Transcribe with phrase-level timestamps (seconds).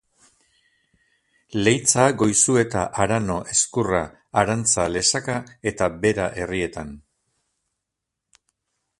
[1.67, 4.01] Leitza, Goizueta, Arano, Ezkurra,
[4.43, 5.35] Arantza, Lesaka
[5.73, 6.89] eta Bera herrietan.